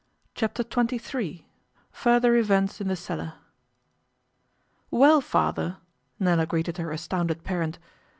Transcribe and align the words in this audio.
Chapter 0.33 0.63
Twenty 0.63 0.97
Three 0.97 1.45
FURTHER 1.91 2.35
EVENTS 2.35 2.81
IN 2.81 2.87
THE 2.87 2.95
CELLAR 2.95 3.35
'WELL, 4.89 5.21
Father,' 5.21 5.77
Nella 6.19 6.47
greeted 6.47 6.79
her 6.79 6.91
astounded 6.91 7.43
parent. 7.43 7.77